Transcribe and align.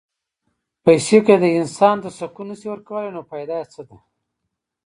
پېسې 0.83 1.19
که 1.25 1.35
انسان 1.59 1.95
ته 2.03 2.09
سکون 2.19 2.45
نه 2.49 2.55
شي 2.59 2.67
ورکولی، 2.69 3.09
نو 3.15 3.21
فایده 3.29 3.55
یې 3.61 3.65
څه 3.73 3.81
ده؟ 3.87 3.97